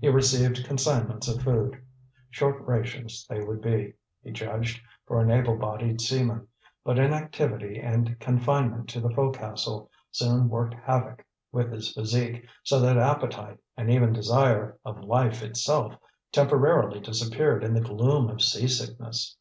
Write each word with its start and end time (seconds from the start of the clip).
He 0.00 0.08
received 0.08 0.64
consignments 0.64 1.28
of 1.28 1.42
food; 1.42 1.78
short 2.30 2.62
rations 2.64 3.26
they 3.28 3.44
would 3.44 3.60
be, 3.60 3.92
he 4.22 4.30
judged, 4.30 4.80
for 5.06 5.20
an 5.20 5.30
able 5.30 5.58
bodied 5.58 6.00
seaman. 6.00 6.48
But 6.82 6.98
inactivity 6.98 7.78
and 7.78 8.18
confinement 8.18 8.88
to 8.88 9.00
the 9.02 9.10
fo'cas'le 9.10 9.86
soon 10.12 10.48
worked 10.48 10.72
havoc 10.82 11.26
with 11.52 11.72
his 11.72 11.92
physique, 11.92 12.46
so 12.62 12.80
that 12.80 12.96
appetite, 12.96 13.58
and 13.76 13.90
even 13.90 14.14
desire 14.14 14.78
of 14.82 15.04
life 15.04 15.42
itself, 15.42 15.92
temporarily 16.32 16.98
disappeared 16.98 17.62
in 17.62 17.74
the 17.74 17.82
gloom 17.82 18.30
of 18.30 18.40
seasickness. 18.40 19.36